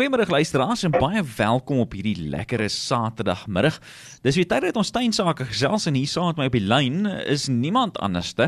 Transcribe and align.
Goeiemôre 0.00 0.30
luisteraars 0.32 0.80
en 0.88 0.94
baie 0.94 1.20
welkom 1.36 1.82
op 1.82 1.92
hierdie 1.92 2.30
lekkere 2.32 2.70
Saterdagmiddag. 2.72 3.74
Dis 4.24 4.38
weer 4.38 4.46
tyd 4.48 4.64
dat 4.64 4.78
ons 4.80 4.88
tuinsake 4.96 5.44
gesels 5.50 5.84
en 5.90 5.98
hier 5.98 6.08
saam 6.08 6.30
met 6.30 6.38
my 6.40 6.46
op 6.48 6.54
die 6.56 6.62
lyn 6.64 7.04
is 7.28 7.50
niemand 7.52 8.00
anderste 8.00 8.46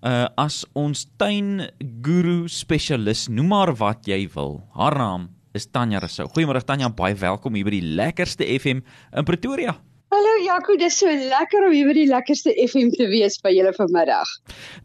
uh 0.00 0.22
as 0.40 0.62
ons 0.72 1.02
tuin 1.20 1.66
guru 2.06 2.48
spesialis, 2.48 3.26
noem 3.28 3.52
maar 3.52 3.74
wat 3.82 4.08
jy 4.08 4.22
wil. 4.32 4.62
Haar 4.72 4.96
naam 4.96 5.26
is 5.52 5.68
Tanya 5.68 6.00
Rousseau. 6.00 6.30
Goeiemôre 6.32 6.64
Tanya, 6.64 6.88
baie 6.88 7.20
welkom 7.20 7.60
hier 7.60 7.68
by 7.68 7.74
die 7.76 7.92
lekkerste 8.00 8.48
FM 8.56 8.80
in 8.80 9.28
Pretoria. 9.28 9.76
Hallo 10.12 10.32
Jaco, 10.46 10.78
dis 10.80 10.96
so 11.04 11.12
lekker 11.12 11.68
om 11.68 11.76
hier 11.76 11.92
by 11.92 11.98
die 12.00 12.08
lekkerste 12.08 12.56
FM 12.64 12.96
te 12.96 13.12
wees 13.12 13.36
by 13.44 13.52
julle 13.52 13.76
vanmiddag. 13.76 14.32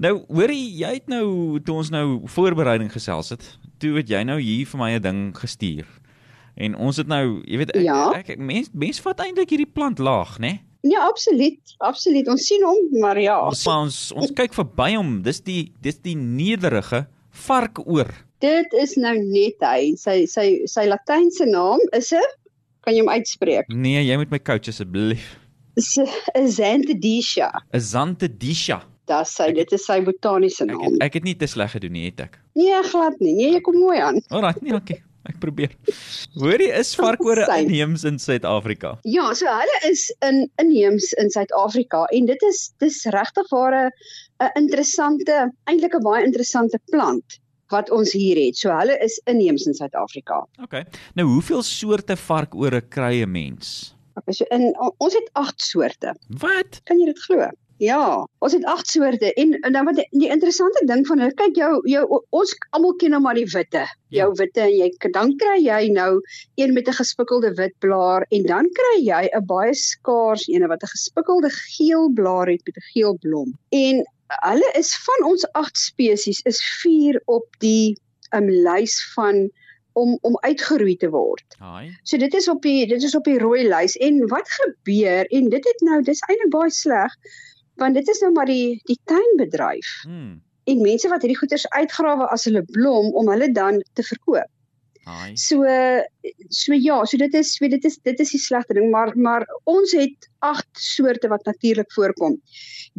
Nou, 0.03 0.17
hoorie, 0.27 0.67
jy 0.83 0.97
het 0.99 1.07
nou 1.07 1.63
toe 1.63 1.79
ons 1.79 1.95
nou 1.95 2.05
voorbereiding 2.35 2.91
gesels 2.91 3.31
het, 3.37 3.47
toe 3.79 3.95
het 3.97 4.09
jy 4.09 4.23
nou 4.23 4.39
hier 4.41 4.65
vir 4.65 4.79
my 4.79 4.91
'n 4.95 5.01
ding 5.01 5.37
gestuur. 5.37 5.85
En 6.57 6.75
ons 6.75 6.97
het 6.97 7.07
nou, 7.07 7.41
jy 7.45 7.57
weet 7.57 7.75
ek 7.75 7.83
Ja. 7.83 8.11
ek, 8.13 8.37
mens 8.39 8.69
mens 8.73 8.99
vat 8.99 9.19
eintlik 9.19 9.49
hierdie 9.49 9.71
plant 9.73 9.99
laag, 9.99 10.39
né? 10.39 10.59
Ja, 10.83 11.07
absoluut. 11.07 11.59
Absoluut. 11.79 12.27
Ons 12.27 12.45
sien 12.47 12.63
hom, 12.63 12.99
maar 13.01 13.19
ja. 13.19 13.39
Ons 13.47 13.67
ons, 13.67 14.11
ons 14.11 14.31
kyk 14.31 14.53
verby 14.53 14.95
hom. 14.95 15.21
Dis 15.21 15.39
die 15.41 15.71
dis 15.81 15.97
die 16.01 16.15
nederige 16.15 17.07
varkoor. 17.31 18.07
Dit 18.39 18.73
is 18.73 18.95
nou 18.95 19.15
net 19.17 19.55
hy. 19.61 19.93
Sy 19.95 20.25
sy 20.25 20.61
sy 20.65 20.85
latynse 20.87 21.45
naam 21.45 21.79
is 21.93 22.11
'n 22.13 22.21
kan 22.81 22.93
jy 22.93 22.99
hom 23.01 23.09
uitspreek? 23.09 23.65
Nee, 23.69 24.03
jy 24.05 24.15
moet 24.17 24.31
my 24.31 24.39
coach 24.39 24.67
asseblief. 24.69 25.37
Is 25.75 25.97
'n 25.97 26.07
Xanthodicia. 26.47 27.51
'n 27.73 27.79
Xanthodicia. 27.79 28.81
Dis 29.07 29.33
sy, 29.35 29.51
dit 29.55 29.71
is 29.71 29.85
sy 29.85 30.01
botaniese 30.03 30.63
Ek 30.63 30.71
naam. 30.71 30.83
het, 30.83 31.01
ek 31.01 31.13
het 31.13 31.23
nie 31.23 31.35
te 31.35 31.47
sleg 31.47 31.71
gedoen 31.71 31.93
nie, 31.95 32.05
het 32.09 32.19
ek. 32.19 32.39
Nee, 32.55 32.81
glad 32.83 33.19
nie. 33.19 33.33
Nee, 33.33 33.51
jy 33.53 33.61
kom 33.61 33.77
mooi 33.79 33.99
aan. 33.99 34.21
Alraai, 34.29 34.55
nee, 34.61 34.73
okay. 34.75 35.01
Ek 35.27 35.39
probeer. 35.43 35.73
Hoorie 36.39 36.69
is 36.71 36.93
varkore 36.95 37.43
inheems 37.57 38.05
in 38.07 38.15
Suid-Afrika. 38.19 38.93
Ja, 39.03 39.33
so 39.35 39.45
hulle 39.51 39.79
is 39.89 40.05
in 40.23 40.45
inheems 40.63 41.11
in 41.19 41.29
Suid-Afrika 41.29 42.05
en 42.15 42.25
dit 42.29 42.43
is 42.47 42.71
dis 42.79 43.01
regtig 43.11 43.49
waar 43.51 43.75
'n 44.39 44.51
interessante, 44.55 45.51
eintlik 45.67 45.95
'n 45.95 46.03
baie 46.03 46.23
interessante 46.23 46.79
plant 46.91 47.39
wat 47.71 47.91
ons 47.91 48.13
hier 48.13 48.37
het. 48.39 48.55
So 48.55 48.71
hulle 48.71 48.95
is 49.03 49.19
inheems 49.27 49.65
in 49.67 49.73
Suid-Afrika. 49.73 50.45
Okay. 50.63 50.85
Nou, 51.15 51.27
hoeveel 51.27 51.61
soorte 51.63 52.15
varkore 52.15 52.81
kry 52.81 53.21
'n 53.23 53.31
mens? 53.31 53.93
Okay, 54.15 54.33
so 54.33 54.45
in 54.49 54.73
ons 54.97 55.13
het 55.13 55.29
8 55.33 55.61
soorte. 55.61 56.15
Wat? 56.39 56.79
Kan 56.85 56.99
jy 56.99 57.05
dit 57.05 57.19
glo? 57.19 57.49
Ja, 57.77 58.25
ons 58.41 58.53
het 58.53 58.65
8 58.65 58.89
soorte 58.89 59.33
en 59.33 59.53
en 59.61 59.73
dan 59.73 59.85
wat 59.85 59.95
die, 59.99 60.07
die 60.09 60.29
interessante 60.33 60.81
ding 60.89 61.05
van 61.07 61.19
hulle, 61.21 61.33
kyk 61.37 61.57
jou 61.59 61.71
jou 61.89 62.03
ons 62.33 62.53
almal 62.73 62.95
ken 62.97 63.13
nou 63.13 63.21
maar 63.21 63.37
die 63.37 63.49
witte. 63.53 63.83
Jou 64.13 64.31
witte 64.39 64.63
en 64.65 64.73
jy 64.73 65.11
dan 65.13 65.35
kry 65.37 65.57
jy 65.61 65.91
nou 65.93 66.21
een 66.57 66.73
met 66.73 66.89
'n 66.89 66.97
gespikkelde 66.99 67.53
wit 67.59 67.75
blaar 67.79 68.25
en 68.29 68.43
dan 68.49 68.69
kry 68.79 68.95
jy 69.05 69.29
'n 69.29 69.45
baie 69.45 69.73
skaars 69.73 70.47
een 70.47 70.67
wat 70.67 70.83
'n 70.83 70.93
gespikkelde 70.95 71.49
geel 71.49 72.09
blaar 72.13 72.47
het 72.47 72.65
met 72.65 72.77
'n 72.77 72.89
geel 72.93 73.17
blom. 73.21 73.53
En 73.69 74.03
hulle 74.27 74.69
is 74.73 74.95
van 74.97 75.29
ons 75.29 75.45
8 75.51 75.77
spesies 75.77 76.41
is 76.41 76.59
4 76.81 77.21
op 77.25 77.45
die 77.59 77.97
um, 78.33 78.49
lys 78.49 79.11
van 79.13 79.49
om 79.93 80.17
om 80.21 80.37
uitgeroei 80.39 80.95
te 80.95 81.09
word. 81.09 81.55
Haai. 81.57 81.97
So 82.03 82.17
dit 82.17 82.33
is 82.33 82.47
op 82.47 82.61
die 82.61 82.87
dit 82.87 83.03
is 83.03 83.15
op 83.15 83.23
die 83.23 83.39
rooi 83.39 83.67
lys 83.67 83.95
en 83.97 84.27
wat 84.27 84.49
gebeur 84.49 85.25
en 85.25 85.49
dit 85.49 85.63
het 85.65 85.81
nou 85.81 86.01
dis 86.01 86.21
eintlik 86.27 86.51
baie 86.53 86.71
sleg 86.71 87.13
want 87.77 87.95
dit 87.95 88.07
is 88.09 88.21
nou 88.25 88.31
maar 88.35 88.49
die 88.49 88.79
die 88.89 88.99
tuinbedryf 89.05 89.89
Hmm. 90.03 90.41
en 90.67 90.81
mense 90.83 91.09
wat 91.09 91.23
hierdie 91.23 91.39
goeders 91.39 91.65
uitgrawe 91.77 92.27
as 92.33 92.45
hulle 92.49 92.63
blom 92.75 93.13
om 93.15 93.29
hulle 93.31 93.51
dan 93.55 93.81
te 93.95 94.03
verkoop. 94.03 94.49
Haai. 95.07 95.37
So 95.39 95.63
so 96.51 96.73
ja, 96.75 96.97
so 97.05 97.17
dit 97.17 97.33
is 97.39 97.53
weet 97.63 97.77
dit 97.77 97.85
is 97.85 97.95
dit 98.03 98.19
is 98.19 98.31
die 98.35 98.41
slegte 98.43 98.75
ding 98.75 98.89
maar 98.91 99.13
maar 99.15 99.45
ons 99.63 99.93
het 99.95 100.27
8 100.43 100.67
soorte 100.73 101.29
wat 101.31 101.45
natuurlik 101.47 101.87
voorkom. 101.95 102.35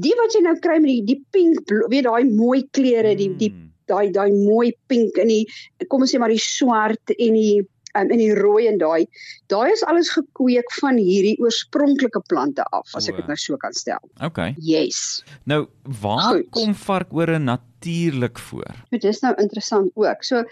Die 0.00 0.14
wat 0.16 0.32
jy 0.32 0.40
nou 0.46 0.54
kry 0.64 0.78
met 0.80 0.88
die 0.88 1.04
die 1.04 1.18
pink 1.36 1.68
weet 1.92 2.06
daai 2.08 2.24
mooi 2.24 2.62
kleure 2.72 3.14
die 3.16 3.28
die 3.36 3.50
Hmm. 3.52 3.66
daai 3.88 4.10
daai 4.12 4.32
mooi 4.32 4.72
pink 4.88 5.16
en 5.18 5.28
die 5.28 5.44
kom 5.88 6.00
ons 6.04 6.12
sê 6.14 6.18
maar 6.20 6.32
die 6.32 6.40
swart 6.40 7.12
en 7.18 7.36
die 7.36 7.66
um, 7.94 8.10
en 8.10 8.18
die 8.20 8.32
rooi 8.34 8.66
en 8.68 8.78
daai 8.80 9.06
daai 9.52 9.72
is 9.72 9.84
alles 9.88 10.10
gekweek 10.14 10.72
van 10.80 10.98
hierdie 11.00 11.36
oorspronklike 11.42 12.20
plante 12.30 12.64
af 12.76 12.94
as 12.98 13.08
ek 13.08 13.16
O. 13.16 13.22
dit 13.22 13.30
nou 13.32 13.38
so 13.40 13.56
kan 13.60 13.76
stel. 13.76 14.02
Okay. 14.24 14.54
Yes. 14.58 15.22
Nou, 15.44 15.66
waar 16.00 16.32
Goed. 16.32 16.50
kom 16.56 16.74
varkore 16.74 17.38
natuurlik 17.38 18.38
voor? 18.38 18.74
Dit 18.90 19.04
is 19.04 19.22
nou 19.24 19.34
interessant 19.40 19.90
ook. 19.94 20.24
So 20.24 20.44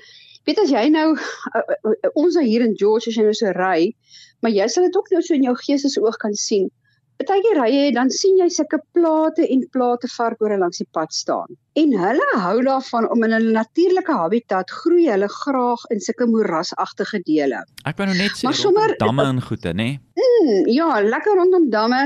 weet 0.46 0.60
as 0.62 0.70
jy 0.70 0.88
nou 0.94 1.12
uh, 1.16 1.60
uh, 1.60 1.92
uh, 1.92 2.10
ons 2.14 2.38
nou 2.38 2.46
hier 2.46 2.62
in 2.64 2.76
George 2.78 3.10
as 3.10 3.18
jy 3.18 3.26
nou 3.26 3.34
so 3.34 3.52
ry, 3.56 3.92
maar 4.40 4.54
jy 4.54 4.66
sal 4.70 4.86
dit 4.86 4.96
ook 4.96 5.10
nou 5.10 5.22
so 5.22 5.34
in 5.34 5.46
jou 5.48 5.56
geestesoog 5.66 6.18
kan 6.22 6.34
sien. 6.38 6.70
Partykeer 7.16 7.56
ry 7.56 7.68
jy 7.72 7.84
dan 7.96 8.10
sien 8.12 8.36
jy 8.36 8.46
sulke 8.52 8.76
plate 8.92 9.46
en 9.52 9.62
plate 9.72 10.08
varkore 10.12 10.58
langs 10.60 10.82
die 10.82 10.88
pad 10.92 11.14
staan. 11.16 11.54
En 11.80 11.94
hulle 11.96 12.26
hou 12.42 12.56
daarvan 12.66 13.06
om 13.14 13.24
in 13.24 13.32
hulle 13.32 13.54
natuurlike 13.56 14.12
habitat 14.12 14.70
groei 14.82 15.06
hulle 15.08 15.28
graag 15.32 15.86
in 15.94 16.02
sulke 16.04 16.28
moerasagtige 16.28 17.22
dele. 17.24 17.62
Ek 17.88 17.96
wou 17.96 18.06
nou 18.10 18.16
net 18.18 18.36
sê 18.36 18.52
sommer- 18.52 18.96
damme 19.00 19.24
en 19.30 19.40
goede, 19.40 19.72
né? 19.72 19.88
Hmm, 20.20 20.68
ja, 20.68 20.90
lekker 21.00 21.40
rondom 21.40 21.70
damme. 21.72 22.02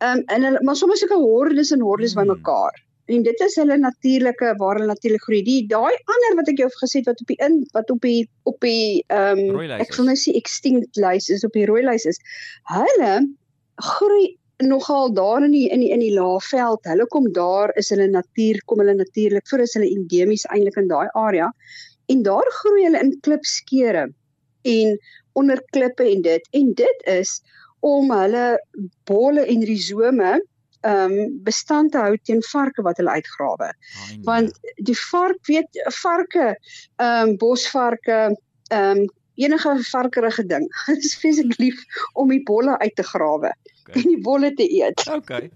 Ehm 0.00 0.18
um, 0.18 0.24
en 0.32 0.42
hulle 0.48 0.62
maar 0.64 0.76
soms 0.76 1.00
sulke 1.04 1.20
hordes 1.20 1.72
en 1.76 1.84
hordes 1.84 2.14
Hmm. 2.16 2.24
bymekaar. 2.24 2.72
En 3.08 3.22
dit 3.22 3.40
is 3.40 3.54
hulle 3.60 3.76
natuurlike 3.78 4.54
waar 4.58 4.76
hulle 4.80 4.86
natuurlik 4.88 5.22
groei. 5.22 5.42
Die 5.44 5.66
daai 5.68 5.94
ander 6.14 6.36
wat 6.40 6.48
ek 6.48 6.58
jou 6.58 6.70
gesê 6.80 6.98
het 7.04 7.06
wat 7.12 7.20
op 7.20 7.26
die 7.28 7.36
in 7.44 7.60
wat 7.74 7.90
op 7.90 8.00
die 8.00 8.28
op 8.44 8.56
die 8.60 9.04
ehm 9.08 9.38
um, 9.52 9.60
ek 9.84 9.94
wil 9.96 10.06
nou 10.06 10.16
sê 10.16 10.32
extinct 10.34 10.96
lys 10.96 11.28
is 11.30 11.44
op 11.44 11.52
die 11.52 11.66
rooi 11.68 11.82
lys 11.84 12.06
is. 12.06 12.18
Hulle 12.72 13.28
groei 13.76 14.36
nogal 14.64 15.12
daar 15.12 15.44
in 15.44 15.50
die 15.50 15.68
in 15.68 15.80
die 15.80 15.90
in 15.90 16.00
die 16.00 16.14
laafveld. 16.14 16.84
Hulle 16.88 17.06
kom 17.06 17.32
daar 17.32 17.72
is 17.76 17.90
hulle 17.92 18.08
natuur 18.08 18.62
kom 18.64 18.78
hulle 18.78 18.94
natuurlik 18.94 19.48
voor 19.48 19.64
is 19.64 19.74
hulle 19.76 19.90
endemies 19.90 20.46
eintlik 20.48 20.76
in 20.80 20.88
daai 20.88 21.08
area. 21.12 21.50
En 22.06 22.22
daar 22.22 22.50
groei 22.60 22.84
hulle 22.84 23.02
in 23.02 23.16
klipskeure 23.20 24.08
en 24.62 24.98
onder 25.32 25.62
klippe 25.70 26.08
en 26.10 26.22
dit. 26.22 26.48
En 26.50 26.72
dit 26.74 27.06
is 27.06 27.40
om 27.80 28.10
hulle 28.10 28.46
bolle 29.04 29.46
en 29.46 29.64
risome 29.64 30.36
ehm 30.86 31.12
um, 31.12 31.30
bestand 31.42 31.92
te 31.92 31.98
hou 31.98 32.16
teen 32.22 32.42
varke 32.52 32.82
wat 32.86 33.00
hulle 33.00 33.10
uitgrawe. 33.18 33.70
Haai, 33.72 34.10
nee. 34.16 34.24
Want 34.24 34.58
die 34.88 34.98
vark 35.10 35.46
weet 35.50 35.80
varke 36.00 36.48
ehm 36.96 37.28
um, 37.28 37.36
bosvarke 37.42 38.18
ehm 38.70 39.02
um, 39.02 39.06
enige 39.36 39.76
varkerige 39.92 40.44
ding. 40.48 40.66
Hulle 40.86 40.98
is 41.04 41.14
vreeslik 41.20 41.58
lief 41.62 41.80
om 42.14 42.28
die 42.32 42.42
bolle 42.46 42.78
uit 42.82 42.96
te 42.96 43.02
grawe 43.14 43.52
Okay. 43.86 44.00
en 44.02 44.08
die 44.10 44.18
bolle 44.18 44.48
te 44.58 44.64
eet. 44.66 45.02
Okay. 45.14 45.50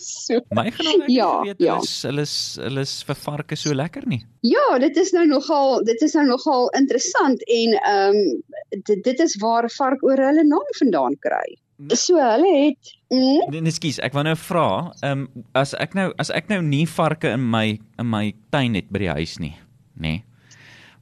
So 0.00 0.40
My 0.56 0.70
genoem 0.74 1.02
Ja, 1.12 1.42
weet 1.44 1.58
ja. 1.62 1.76
is 1.84 2.02
hulle 2.02 2.22
is 2.24 2.32
hulle 2.60 2.80
is 2.80 2.94
vir 3.06 3.18
varke 3.20 3.56
so 3.60 3.74
lekker 3.76 4.06
nie. 4.08 4.22
Ja, 4.42 4.78
dit 4.80 4.96
is 4.96 5.12
nou 5.12 5.26
nogal 5.28 5.84
dit 5.84 6.00
is 6.02 6.14
nou 6.16 6.24
nogal 6.30 6.70
interessant 6.80 7.44
en 7.46 7.76
ehm 7.78 8.16
um, 8.16 8.80
dit, 8.88 9.04
dit 9.04 9.20
is 9.20 9.36
waar 9.42 9.68
vark 9.76 10.02
oor 10.02 10.16
hulle 10.18 10.44
naam 10.48 10.72
vandaan 10.80 11.14
kry. 11.24 11.58
So 11.94 12.16
hulle 12.18 12.50
het 12.56 12.90
mm, 13.12 13.52
Nee, 13.52 13.60
nee, 13.60 13.70
skus, 13.76 14.00
ek 14.02 14.16
wou 14.16 14.24
nou 14.26 14.34
vra, 14.48 14.64
ehm 15.04 15.26
um, 15.28 15.44
as 15.54 15.76
ek 15.78 15.94
nou 15.94 16.08
as 16.18 16.32
ek 16.34 16.48
nou 16.50 16.58
nie 16.64 16.86
varke 16.90 17.30
in 17.36 17.44
my 17.52 17.76
in 18.00 18.08
my 18.10 18.32
tuin 18.50 18.74
het 18.80 18.88
by 18.90 19.04
die 19.04 19.12
huis 19.20 19.36
nie, 19.44 19.54
nê? 20.00 20.16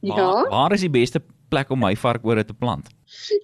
Waar, 0.02 0.18
Ja. 0.18 0.32
waar 0.50 0.74
is 0.76 0.82
die 0.84 0.92
beste 0.92 1.22
plek 1.50 1.70
om 1.70 1.80
my 1.80 1.94
varkore 1.98 2.44
te 2.44 2.54
plant? 2.54 2.88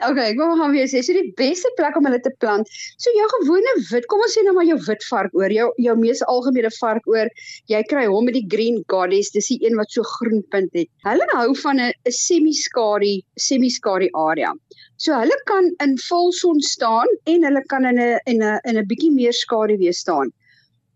Okay, 0.02 0.32
ek 0.32 0.38
wil 0.40 0.56
gaan 0.58 0.72
weer 0.74 0.88
sê, 0.90 1.00
so 1.06 1.14
die 1.14 1.32
beste 1.38 1.70
plek 1.78 1.96
om 1.98 2.06
hulle 2.08 2.18
te 2.22 2.32
plant. 2.42 2.68
So 3.00 3.12
jou 3.14 3.28
gewone 3.36 3.74
wit, 3.90 4.08
kom 4.10 4.22
ons 4.24 4.34
sê 4.34 4.42
nou 4.46 4.54
maar 4.56 4.66
jou 4.66 4.78
wit 4.88 5.06
varkoor, 5.08 5.54
jou 5.54 5.68
jou 5.86 5.94
mees 6.00 6.22
algemene 6.32 6.72
varkoor, 6.80 7.30
jy 7.70 7.82
kry 7.92 8.04
hom 8.10 8.26
met 8.28 8.36
die 8.38 8.46
green 8.50 8.82
goddess, 8.92 9.30
dis 9.36 9.52
die 9.54 9.60
een 9.62 9.78
wat 9.78 9.94
so 9.94 10.06
groen 10.16 10.42
punt 10.54 10.74
het. 10.78 10.90
Hulle 11.06 11.28
hou 11.32 11.54
van 11.62 11.80
'n 11.80 11.92
semi-skadu, 12.18 13.14
semi-skadu 13.38 14.10
area. 14.26 14.52
So 14.98 15.14
hulle 15.19 15.38
kan 15.46 15.70
in 15.82 15.96
volson 16.08 16.60
staan 16.60 17.08
en 17.26 17.43
hulle 17.46 17.62
kan 17.70 17.87
in 17.87 17.99
'n 17.99 18.19
in 18.26 18.43
'n 18.43 18.60
in 18.64 18.78
'n 18.78 18.87
bietjie 18.87 19.14
meer 19.14 19.32
skadu 19.32 19.78
weer 19.78 19.94
staan. 19.94 20.32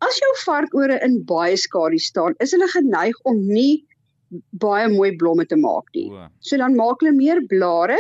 As 0.01 0.19
jou 0.21 0.33
varkore 0.45 1.03
in 1.03 1.25
baie 1.25 1.57
skadu 1.57 1.99
staan, 1.99 2.35
is 2.41 2.53
hulle 2.53 2.69
geneig 2.69 3.17
om 3.25 3.47
nie 3.47 3.85
baie 4.63 4.89
mooi 4.91 5.13
blomme 5.21 5.47
te 5.47 5.57
maak 5.57 5.87
nie. 5.95 6.09
So 6.41 6.59
dan 6.61 6.75
maak 6.79 7.03
hulle 7.03 7.15
meer 7.15 7.41
blare 7.51 7.99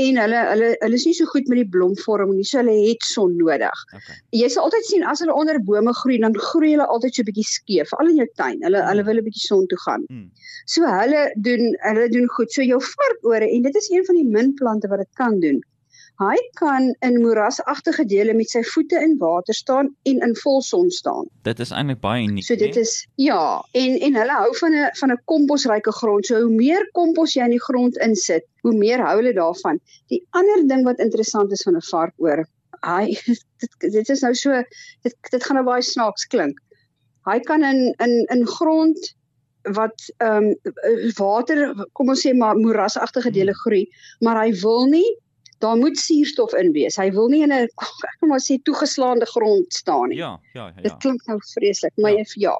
en 0.00 0.18
hulle 0.22 0.40
hulle 0.50 0.70
hulle 0.82 0.98
is 0.98 1.06
nie 1.06 1.14
so 1.14 1.28
goed 1.30 1.48
met 1.52 1.60
die 1.62 1.68
blomvorming 1.76 2.40
nie. 2.40 2.46
So 2.48 2.60
hulle 2.60 2.74
het 2.74 3.06
son 3.06 3.36
nodig. 3.38 3.84
okay. 3.94 4.18
Jy 4.40 4.50
sal 4.54 4.68
altyd 4.68 4.88
sien 4.88 5.06
as 5.06 5.22
hulle 5.24 5.36
onder 5.36 5.60
bome 5.66 5.94
groei, 6.02 6.18
dan 6.22 6.36
groei 6.50 6.74
hulle 6.74 6.86
altyd 6.86 7.14
so 7.14 7.22
'n 7.22 7.30
bietjie 7.30 7.46
skeef, 7.46 7.90
veral 7.94 8.12
in 8.12 8.22
jou 8.22 8.28
tuin. 8.42 8.58
Hulle 8.66 8.84
hulle 8.88 9.06
wil 9.08 9.22
'n 9.22 9.26
bietjie 9.28 9.46
son 9.46 9.66
toe 9.70 9.80
gaan. 9.86 10.06
Hmm. 10.10 10.30
So 10.66 10.86
hulle 10.86 11.30
doen 11.36 11.74
hulle 11.86 12.08
doen 12.08 12.28
goed. 12.36 12.52
So 12.52 12.62
jou 12.62 12.80
varkore 12.80 13.46
en 13.46 13.62
dit 13.62 13.76
is 13.76 13.90
een 13.90 14.04
van 14.04 14.16
die 14.16 14.26
min 14.26 14.54
plante 14.54 14.88
wat 14.88 15.04
dit 15.04 15.12
kan 15.14 15.40
doen. 15.40 15.62
Hy 16.20 16.36
kan 16.58 16.90
in 17.00 17.14
moerasagtige 17.22 18.04
dele 18.04 18.34
met 18.36 18.50
sy 18.52 18.60
voete 18.74 18.98
in 19.00 19.14
water 19.22 19.56
staan 19.56 19.86
en 20.10 20.18
in 20.26 20.34
volson 20.36 20.90
staan. 20.92 21.30
Dit 21.48 21.62
is 21.64 21.70
eintlik 21.72 22.02
baie 22.02 22.26
uniek. 22.26 22.44
So 22.44 22.60
dit 22.60 22.76
is 22.76 22.92
ja, 23.16 23.64
en 23.72 23.96
en 24.08 24.18
hulle 24.20 24.36
hou 24.42 24.50
van 24.58 24.76
'n 24.76 24.90
van 25.00 25.12
'n 25.14 25.22
komposryke 25.32 25.92
grond. 26.00 26.26
So 26.26 26.42
hoe 26.42 26.52
meer 26.52 26.84
kompos 26.92 27.34
jy 27.34 27.44
in 27.48 27.56
die 27.56 27.66
grond 27.68 27.96
insit, 28.04 28.44
hoe 28.60 28.74
meer 28.76 29.00
hou 29.06 29.16
hulle 29.16 29.32
daarvan. 29.32 29.80
Die 30.12 30.20
ander 30.30 30.66
ding 30.68 30.84
wat 30.84 30.98
interessant 30.98 31.52
is 31.52 31.62
van 31.62 31.76
'n 31.76 31.88
varkoor, 31.88 32.44
hy 32.84 33.16
dit 33.60 33.72
dit 33.80 34.08
is 34.08 34.20
nou 34.20 34.34
so 34.34 34.62
dit 35.02 35.16
dit 35.30 35.44
gaan 35.44 35.56
nou 35.56 35.64
baie 35.64 35.82
snaaks 35.82 36.26
klink. 36.26 36.60
Hy 37.24 37.40
kan 37.40 37.64
in 37.64 37.94
in 37.98 38.14
in 38.28 38.46
grond 38.46 39.14
wat 39.62 40.12
ehm 40.18 40.52
um, 40.52 41.12
water 41.16 41.74
kom 41.92 42.08
ons 42.08 42.26
sê 42.26 42.36
maar 42.36 42.56
moerasagtige 42.56 43.30
dele 43.30 43.52
Hmm. 43.52 43.60
groei, 43.64 43.88
maar 44.20 44.44
hy 44.44 44.52
wil 44.60 44.86
nie 44.86 45.16
daar 45.60 45.76
moet 45.76 45.98
suurstof 45.98 46.54
in 46.56 46.72
wees. 46.72 46.96
Hy 46.96 47.10
wil 47.12 47.28
nie 47.28 47.42
in 47.44 47.52
'n 47.52 47.68
kom 48.20 48.28
maar 48.32 48.40
sê 48.40 48.56
toegeslaande 48.64 49.26
grond 49.26 49.72
staan 49.72 50.08
nie. 50.08 50.18
Ja, 50.18 50.40
ja, 50.54 50.72
ja. 50.76 50.82
Dit 50.82 50.96
klink 51.04 51.26
nou 51.26 51.38
vreeslik, 51.54 51.92
maar 51.96 52.12
Ja. 52.12 52.24
ja. 52.34 52.54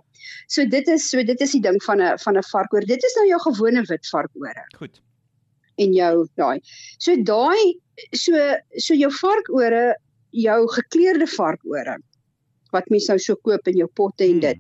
So 0.47 0.67
dit 0.67 0.89
is 0.89 1.09
so 1.09 1.23
dit 1.25 1.41
is 1.41 1.53
die 1.53 1.63
ding 1.63 1.83
van 1.83 2.03
'n 2.03 2.19
van 2.19 2.37
'n 2.37 2.43
varkoor. 2.53 2.87
Dit 2.87 3.03
is 3.05 3.15
nou 3.17 3.27
jou 3.27 3.41
gewone 3.41 3.83
wit 3.89 4.07
varkore 4.07 4.67
Goed. 4.79 5.01
en 5.79 5.93
jou 5.93 6.27
daai. 6.37 6.61
So 6.99 7.17
daai 7.17 7.81
so 8.13 8.33
so 8.77 8.95
jou 8.95 9.11
varkore, 9.13 9.97
jou 10.31 10.69
gekleurde 10.69 11.27
varkore 11.27 11.99
wat 12.73 12.89
mens 12.91 13.09
nou 13.09 13.19
so 13.19 13.35
koop 13.35 13.67
in 13.67 13.77
jou 13.77 13.89
potte 13.95 14.25
en 14.25 14.41
dit. 14.41 14.59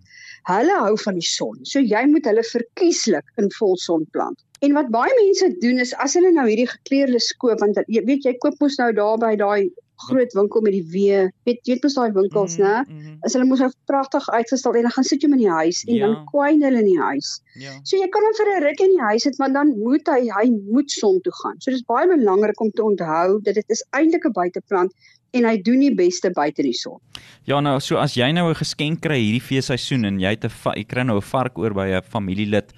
Hulle 0.48 0.78
hou 0.78 0.96
van 0.98 1.14
die 1.14 1.26
son. 1.26 1.58
So 1.64 1.78
jy 1.78 2.06
moet 2.06 2.24
hulle 2.24 2.42
verkieslik 2.42 3.24
in 3.36 3.50
volson 3.58 4.06
plant. 4.10 4.38
En 4.62 4.72
wat 4.76 4.90
baie 4.92 5.12
mense 5.16 5.48
doen 5.60 5.78
is 5.80 5.94
as 5.96 6.14
hulle 6.14 6.32
nou 6.32 6.46
hierdie 6.48 6.68
gekleurde 6.68 7.20
skoop 7.20 7.60
want 7.60 7.76
jy 7.88 8.02
weet 8.04 8.24
jy 8.24 8.34
koop 8.42 8.54
mos 8.60 8.76
nou 8.78 8.92
daar 8.92 9.16
by 9.18 9.34
daai 9.36 9.70
groot 10.08 10.32
winkel 10.32 10.62
met 10.64 10.72
die 10.72 10.84
wee, 10.92 11.28
weet 11.44 11.58
jy 11.68 11.74
weet 11.74 11.82
mos 11.84 11.94
daai 11.94 12.12
winkels, 12.12 12.56
Mhm, 12.56 12.62
né? 12.64 12.84
mhm. 12.88 13.16
As 13.24 13.34
hulle 13.34 13.44
mos 13.44 13.60
nou 13.60 13.70
pragtig 13.86 14.28
uitgestal 14.32 14.74
en 14.76 14.82
dan 14.82 14.90
gaan 14.92 15.04
sit 15.04 15.20
jy 15.22 15.28
hom 15.28 15.34
in 15.38 15.44
die 15.44 15.50
huis 15.50 15.84
en 15.88 15.94
Ja. 15.94 16.06
dan 16.06 16.26
kwyn 16.32 16.62
hulle 16.62 16.78
in 16.78 16.86
die 16.86 16.98
huis. 17.00 17.40
Ja. 17.56 17.72
So 17.84 17.96
jy 17.96 18.08
kan 18.08 18.22
hom 18.22 18.32
vir 18.38 18.48
'n 18.56 18.62
ruk 18.64 18.80
in 18.80 18.90
die 18.96 19.04
huis 19.10 19.22
sit, 19.22 19.38
maar 19.38 19.52
dan 19.52 19.68
moet 19.78 20.06
hy 20.08 20.28
hy 20.28 20.50
moet 20.72 20.90
son 20.90 21.20
toe 21.20 21.32
gaan. 21.42 21.56
So 21.60 21.70
dis 21.70 21.82
baie 21.82 22.06
belangrik 22.08 22.60
om 22.60 22.70
te 22.70 22.82
onthou 22.82 23.40
dat 23.42 23.54
dit 23.54 23.64
is 23.68 23.84
eintlik 23.92 24.24
'n 24.24 24.32
buiteplant 24.32 24.92
en 25.32 25.44
hy 25.44 25.56
doen 25.62 25.80
die 25.80 25.94
beste 25.94 26.30
buite 26.30 26.62
die 26.62 26.72
son. 26.72 26.98
Ja 27.46 27.60
nou, 27.60 27.78
so 27.80 27.96
as 27.96 28.14
jy 28.14 28.32
nou 28.32 28.48
'n 28.50 28.54
geskenk 28.54 29.00
kry 29.02 29.20
hierdie 29.20 29.40
feesseisoen 29.42 30.04
en 30.06 30.18
jy 30.18 30.30
het 30.30 30.44
'n 30.44 30.50
jy 30.76 30.84
kry 30.86 31.02
nou 31.04 31.16
'n 31.18 31.22
vark 31.22 31.58
oor 31.58 31.74
by 31.74 31.88
'n 31.92 32.02
familielid, 32.02 32.72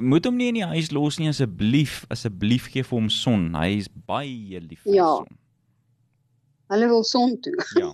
moet 0.00 0.24
hom 0.24 0.36
nie 0.36 0.48
in 0.48 0.54
die 0.54 0.66
huis 0.66 0.90
los 0.92 1.18
nie 1.18 1.28
asseblief, 1.28 2.04
asseblief 2.10 2.68
gee 2.72 2.82
vir 2.82 2.98
hom 2.98 3.08
son. 3.10 3.54
Hy 3.54 3.76
is 3.78 3.88
baie 3.88 4.60
lief 4.60 4.82
vir 4.84 4.94
Ja. 4.94 5.06
son. 5.16 5.38
Hulle 6.70 6.88
wil 6.88 7.04
son 7.04 7.36
toe. 7.40 7.54
Ja. 7.80 7.92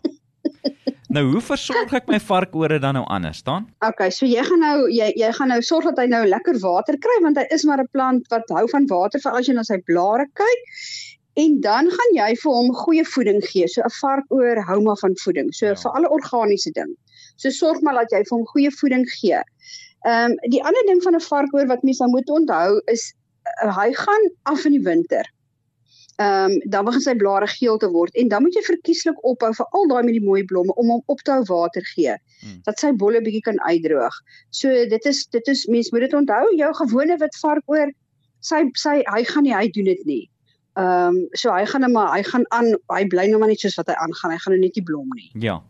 nou 1.12 1.24
hoe 1.32 1.40
versorg 1.44 1.92
ek 1.92 2.06
my 2.08 2.18
varkore 2.18 2.78
dan 2.80 2.94
nou 2.94 3.04
anders 3.12 3.42
dan? 3.44 3.66
Okay, 3.84 4.10
so 4.10 4.24
jy 4.26 4.42
gaan 4.48 4.60
nou 4.64 4.88
jy 4.90 5.12
jy 5.20 5.30
gaan 5.36 5.48
nou 5.52 5.60
sorg 5.62 5.84
dat 5.90 5.98
hy 5.98 6.06
nou 6.06 6.22
lekker 6.26 6.58
water 6.62 6.96
kry 6.98 7.18
want 7.22 7.36
hy 7.36 7.44
is 7.52 7.64
maar 7.68 7.82
'n 7.82 7.88
plant 7.92 8.26
wat 8.32 8.48
hou 8.48 8.66
van 8.72 8.86
water 8.88 9.20
veral 9.20 9.38
as 9.38 9.46
jy 9.48 9.54
na 9.54 9.62
sy 9.62 9.78
blare 9.86 10.26
kyk. 10.34 10.62
En 11.36 11.60
dan 11.60 11.88
gaan 11.90 12.12
jy 12.16 12.34
vir 12.42 12.52
hom 12.52 12.72
goeie 12.74 13.04
voeding 13.04 13.40
gee. 13.44 13.68
So 13.68 13.82
'n 13.82 13.90
varkoor 14.00 14.64
hou 14.68 14.80
maar 14.82 14.96
van 15.00 15.14
voeding. 15.24 15.52
So 15.54 15.66
Ja. 15.66 15.72
ja. 15.72 15.80
vir 15.82 15.92
alle 15.92 16.08
organiese 16.10 16.72
ding. 16.72 16.96
So 17.36 17.50
sorg 17.50 17.80
maar 17.82 17.94
dat 17.94 18.10
jy 18.12 18.22
vir 18.24 18.36
hom 18.38 18.46
goeie 18.46 18.70
voeding 18.70 19.06
gee. 19.20 19.40
Ehm 20.02 20.32
um, 20.32 20.50
die 20.50 20.62
ander 20.64 20.86
ding 20.86 21.02
van 21.02 21.14
'n 21.14 21.26
varkoor 21.28 21.66
wat 21.66 21.82
mense 21.82 22.02
nou 22.02 22.10
moet 22.16 22.30
onthou 22.38 22.80
is 22.94 23.12
uh, 23.64 23.76
hy 23.78 23.92
gaan 23.94 24.30
af 24.42 24.64
in 24.64 24.76
die 24.78 24.86
winter. 24.90 25.28
Ehm 26.16 26.50
um, 26.50 26.58
dan 26.74 26.84
begin 26.84 27.00
sy 27.00 27.14
blare 27.14 27.46
geel 27.46 27.78
te 27.78 27.90
word 27.90 28.14
en 28.14 28.28
dan 28.28 28.42
moet 28.42 28.54
jy 28.54 28.62
verkieslik 28.66 29.24
ophou 29.24 29.52
vir 29.54 29.66
al 29.70 29.88
daai 29.88 30.02
met 30.02 30.14
die 30.18 30.26
mooi 30.30 30.44
blomme 30.44 30.74
om 30.74 30.90
hom 30.90 31.02
op 31.06 31.20
te 31.22 31.32
hou 31.32 31.44
water 31.48 31.84
gee 31.94 32.16
Hmm. 32.42 32.58
dat 32.66 32.80
sy 32.82 32.90
bolle 32.98 33.20
bietjie 33.22 33.44
kan 33.46 33.60
uitdroog. 33.62 34.14
So 34.50 34.68
dit 34.90 35.04
is 35.06 35.26
dit 35.30 35.48
is 35.52 35.66
mense 35.70 35.94
moet 35.94 36.08
dit 36.08 36.14
onthou, 36.18 36.42
jou 36.58 36.70
gewone 36.74 37.16
wit 37.20 37.36
varkoor, 37.38 37.92
sy 38.42 38.64
sy 38.74 38.96
hy 39.06 39.22
gaan 39.28 39.46
nie 39.46 39.54
hy 39.54 39.68
doen 39.76 39.90
dit 39.92 40.02
nie. 40.08 40.22
Ehm 40.80 41.16
um, 41.16 41.26
so 41.36 41.52
hy 41.52 41.66
gaan 41.68 41.84
net 41.84 41.92
maar 41.92 42.14
hy 42.16 42.22
gaan 42.24 42.46
aan 42.48 42.72
hy 42.88 43.02
bly 43.12 43.26
nou 43.28 43.38
maar 43.42 43.50
net 43.52 43.60
soos 43.60 43.76
wat 43.76 43.90
hy 43.92 43.96
aangaan. 44.06 44.32
Hy 44.32 44.40
gaan 44.40 44.54
nou 44.56 44.62
net 44.62 44.78
nie 44.78 44.84
blom 44.88 45.10
nie. 45.18 45.28
Ja. 45.48 45.60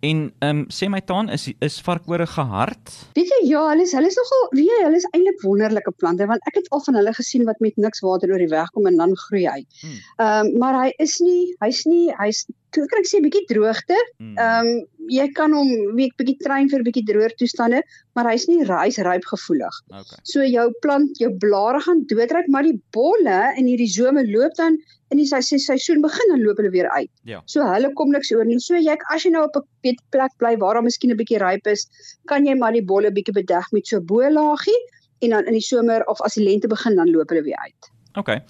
En 0.00 0.22
ehm 0.38 0.62
um, 0.62 0.64
sê 0.72 0.88
my 0.88 1.00
taan 1.04 1.28
is 1.28 1.44
is 1.60 1.76
varkore 1.86 2.26
gehard? 2.26 2.94
Weet 3.18 3.30
jy 3.34 3.40
ja, 3.50 3.62
hulle 3.68 3.84
is 3.86 3.92
hulle 3.94 4.10
is 4.10 4.16
nogal 4.18 4.46
weet 4.56 4.70
jy, 4.72 4.78
hulle 4.86 4.98
is 4.98 5.06
eintlik 5.12 5.44
wonderlike 5.44 5.92
plante 6.02 6.26
want 6.30 6.48
ek 6.50 6.58
het 6.58 6.70
al 6.74 6.82
van 6.86 6.98
hulle 6.98 7.12
gesien 7.18 7.44
wat 7.48 7.60
met 7.60 7.76
niks 7.76 8.02
water 8.06 8.32
oor 8.32 8.42
die 8.42 8.50
weg 8.50 8.72
kom 8.74 8.88
en 8.90 8.96
dan 8.98 9.14
groei 9.26 9.44
hy. 9.46 9.60
Hmm. 9.82 9.98
Ehm 10.24 10.50
um, 10.50 10.58
maar 10.64 10.80
hy 10.80 10.90
is 11.06 11.18
nie 11.22 11.52
hy's 11.62 11.84
nie 11.86 12.08
hy's 12.18 12.46
toe 12.74 12.86
kan 12.90 13.02
ek 13.02 13.08
sê 13.10 13.20
bietjie 13.24 13.46
droogte. 13.50 13.98
Hmm. 14.18 14.36
Ehm 14.38 14.70
um, 14.70 14.88
jy 15.10 15.26
kan 15.34 15.50
hom 15.56 15.70
weet 15.98 16.14
bietjie 16.20 16.38
trein 16.44 16.68
vir 16.70 16.84
bietjie 16.86 17.02
droër 17.08 17.32
toestande, 17.40 17.80
maar 18.14 18.28
hy's 18.30 18.46
nie 18.46 18.60
hy's 18.68 18.98
ryp 19.06 19.26
gevoelig. 19.26 19.80
okay. 19.90 20.20
So 20.32 20.46
jou 20.46 20.68
plant, 20.84 21.18
jou 21.18 21.32
blare 21.42 21.80
gaan 21.86 22.04
doodryk, 22.12 22.46
maar 22.54 22.62
die 22.68 22.78
bolle 22.94 23.40
in 23.58 23.66
hierdie 23.66 23.90
somer 23.90 24.28
loop 24.30 24.54
dan 24.60 24.78
in 25.10 25.18
die 25.18 25.26
seisoen 25.26 26.04
begin 26.04 26.32
dan 26.32 26.44
loop 26.44 26.62
hulle 26.62 26.70
weer 26.70 26.88
uit. 26.94 27.10
Ja. 27.26 27.42
So 27.50 27.66
hulle 27.66 27.90
kom 27.98 28.14
niks 28.14 28.30
oor 28.30 28.46
nie. 28.46 28.60
So 28.62 28.78
jy 28.78 28.94
as 29.10 29.26
jy 29.26 29.34
nou 29.34 29.44
op 29.48 29.56
'n 29.58 29.66
weet 29.82 30.00
plek 30.14 30.32
bly 30.38 30.56
waar 30.62 30.78
daar 30.78 30.86
miskien 30.86 31.10
'n 31.10 31.18
bietjie 31.18 31.42
ryp 31.42 31.66
is, 31.66 31.88
kan 32.26 32.46
jy 32.46 32.54
maar 32.54 32.72
die 32.72 32.86
bolle 32.92 33.10
bietjie 33.10 33.34
bedek 33.34 33.72
met 33.72 33.86
so 33.86 33.98
'n 33.98 34.06
bolaagie 34.06 34.80
en 35.22 35.30
dan 35.30 35.46
in 35.46 35.52
die 35.58 35.66
somer 35.72 36.06
of 36.06 36.20
as 36.22 36.34
die 36.34 36.44
lente 36.44 36.68
begin 36.68 36.96
dan 36.96 37.10
loop 37.10 37.28
hulle 37.28 37.42
weer 37.42 37.58
uit. 37.58 37.90
Okay. 38.18 38.40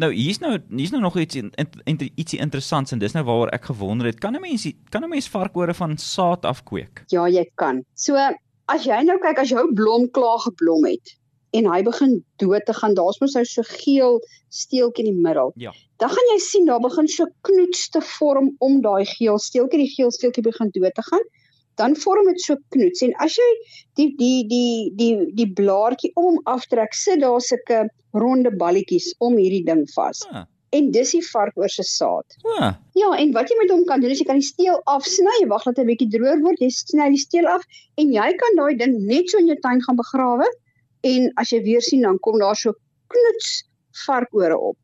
Nou 0.00 0.12
hier's 0.14 0.38
nou 0.40 0.58
hier's 0.68 0.90
nou 0.90 1.02
nog 1.02 1.18
iets 1.18 1.36
in, 1.36 1.50
in, 1.84 1.98
ietsie 2.14 2.40
interessants 2.40 2.92
en 2.92 2.98
dis 2.98 3.12
nou 3.12 3.24
waaroor 3.24 3.52
ek 3.52 3.68
gewonder 3.68 4.06
het. 4.06 4.20
Kan 4.20 4.36
'n 4.36 4.40
mens 4.40 4.66
kan 4.88 5.04
'n 5.04 5.08
mens 5.08 5.28
varkore 5.28 5.74
van 5.74 5.98
saad 5.98 6.44
af 6.44 6.62
kweek? 6.64 7.04
Ja, 7.08 7.28
jy 7.28 7.50
kan. 7.54 7.84
So 7.94 8.16
as 8.68 8.84
jy 8.84 9.02
nou 9.02 9.18
kyk 9.18 9.38
as 9.38 9.50
jou 9.50 9.74
blom 9.74 10.10
klaar 10.10 10.38
geblom 10.38 10.84
het 10.84 11.16
en 11.52 11.66
hy 11.66 11.82
begin 11.82 12.24
dood 12.36 12.64
te 12.66 12.72
gaan, 12.72 12.94
daar's 12.94 13.18
mos 13.20 13.34
nou 13.34 13.44
so 13.44 13.62
geel 13.66 14.20
steeltjie 14.48 15.04
in 15.04 15.14
die 15.14 15.22
middel. 15.22 15.52
Ja. 15.56 15.72
Dan 15.98 16.08
gaan 16.08 16.30
jy 16.32 16.38
sien 16.38 16.66
daar 16.66 16.80
begin 16.80 17.08
so 17.08 17.26
knoets 17.40 17.88
te 17.88 18.00
vorm 18.00 18.54
om 18.58 18.80
daai 18.80 19.04
geel 19.04 19.38
steeltjie, 19.38 19.82
die 19.82 19.94
geel 19.96 20.10
steeltjie 20.10 20.46
begin 20.46 20.70
dood 20.70 20.94
te 20.94 21.02
gaan. 21.02 21.26
Dan 21.74 21.96
vorm 21.96 22.26
dit 22.26 22.40
so 22.40 22.56
knoets 22.68 23.02
en 23.02 23.14
as 23.24 23.36
jy 23.36 23.50
die 23.98 24.14
die 24.16 24.46
die 24.48 24.92
die 24.96 25.14
die 25.34 25.52
blaartjie 25.52 26.12
om 26.14 26.40
aftrek, 26.44 26.94
sit 26.94 27.20
daar 27.20 27.40
sulke 27.40 27.88
ronde 28.12 28.50
balletjies 28.56 29.14
om 29.18 29.36
hierdie 29.36 29.64
ding 29.64 29.86
vas. 29.94 30.22
Ah. 30.30 30.44
En 30.72 30.90
dis 30.92 31.10
die 31.10 31.22
varkoor 31.32 31.68
se 31.68 31.82
saad. 31.82 32.24
O, 32.44 32.70
Ja, 32.94 33.16
en 33.18 33.32
wat 33.32 33.48
jy 33.50 33.56
met 33.58 33.70
hom 33.70 33.84
kan 33.84 34.00
doen 34.00 34.10
is 34.10 34.18
jy 34.20 34.24
kan 34.26 34.38
die 34.38 34.46
steel 34.46 34.80
afsny, 34.86 35.32
jy 35.40 35.46
wag 35.48 35.64
dat 35.64 35.76
hy 35.76 35.82
'n 35.82 35.86
bietjie 35.86 36.10
droër 36.10 36.40
word, 36.42 36.60
jy 36.60 36.68
sny 36.70 37.08
die 37.10 37.18
steel 37.18 37.46
af 37.46 37.62
en 37.98 38.12
jy 38.12 38.32
kan 38.38 38.56
daai 38.56 38.76
ding 38.78 38.94
net 39.06 39.28
so 39.30 39.38
in 39.38 39.46
jou 39.48 39.56
tuin 39.62 39.80
gaan 39.82 39.96
begrawe 39.96 40.46
en 41.04 41.32
as 41.36 41.50
jy 41.50 41.62
weer 41.64 41.80
sien 41.82 42.02
dan 42.02 42.18
kom 42.18 42.38
daar 42.38 42.54
so 42.56 42.72
knoets 43.08 43.64
varkore 44.06 44.56
op. 44.58 44.76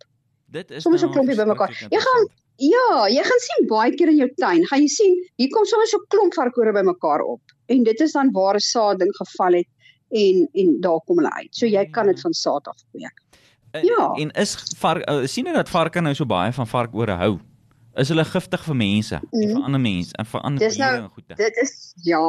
dit 0.51 0.71
is 0.71 0.83
Soms 0.83 1.03
'n 1.03 1.07
nou 1.07 1.13
klompie 1.15 1.37
bymekaar. 1.37 1.71
Jy 1.91 1.99
gaan- 2.01 2.29
Ja, 2.59 3.07
jy 3.09 3.23
gaan 3.23 3.41
sien 3.45 3.67
baie 3.69 3.91
keer 3.95 4.09
in 4.09 4.17
jou 4.17 4.29
tuin, 4.37 4.65
gaan 4.67 4.81
jy 4.81 4.89
sien, 4.89 5.15
hier 5.37 5.49
kom 5.51 5.65
sommer 5.67 5.87
so 5.87 5.99
'n 5.99 6.07
klomp 6.09 6.33
varkore 6.35 6.73
bymekaar 6.73 7.21
op. 7.21 7.41
En 7.69 7.83
dit 7.85 8.01
is 8.01 8.13
dan 8.13 8.31
waar 8.33 8.55
'n 8.55 8.61
saad 8.61 8.99
ding 8.99 9.13
geval 9.15 9.53
het 9.53 9.67
en 10.11 10.49
en 10.55 10.81
daar 10.81 11.01
kom 11.07 11.19
hulle 11.19 11.33
uit. 11.41 11.51
So 11.55 11.67
jy 11.67 11.85
kan 11.91 12.07
dit 12.07 12.21
van 12.21 12.33
saad 12.35 12.67
af 12.69 12.77
kweek. 12.93 13.23
Ja. 13.85 14.13
En 14.17 14.31
is 14.41 14.55
vark 14.79 15.05
uh, 15.11 15.27
sien 15.27 15.45
jy 15.47 15.53
dat 15.53 15.69
varke 15.69 16.01
nou 16.01 16.15
so 16.15 16.25
baie 16.27 16.53
van 16.53 16.67
varkore 16.67 17.13
hou? 17.21 17.39
Is 17.97 18.09
hulle 18.13 18.25
giftig 18.25 18.63
vir 18.65 18.77
mense 18.77 19.15
en 19.15 19.29
vir 19.33 19.49
Mhm. 19.55 19.63
ander 19.65 19.81
mense 19.81 20.13
en 20.19 20.25
vir 20.25 20.41
ander 20.41 20.61
nou- 20.69 20.75
diere 20.77 21.03
en 21.03 21.11
goede? 21.11 21.35
Dit 21.37 21.57
is 21.63 21.93
ja, 22.05 22.21